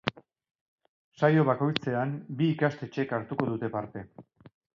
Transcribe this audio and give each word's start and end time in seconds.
Saio 1.19 1.43
bakoitzean, 1.49 2.15
bi 2.41 2.49
ikastetxek 2.55 3.15
hartuko 3.19 3.51
dute 3.53 3.71
parte. 3.79 4.05